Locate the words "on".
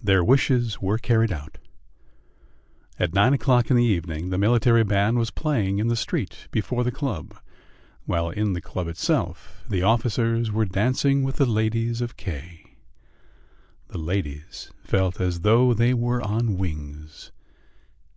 16.22-16.56